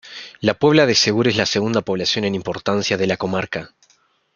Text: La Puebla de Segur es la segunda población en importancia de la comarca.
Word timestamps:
La 0.39 0.55
Puebla 0.55 0.87
de 0.87 0.95
Segur 0.95 1.27
es 1.27 1.37
la 1.37 1.45
segunda 1.45 1.81
población 1.83 2.25
en 2.25 2.33
importancia 2.33 2.97
de 2.97 3.05
la 3.05 3.17
comarca. 3.17 3.75